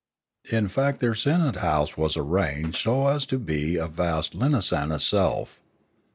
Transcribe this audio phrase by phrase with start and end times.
[0.51, 5.61] In fact their senate house was arranged so as to be a vast linasan itself.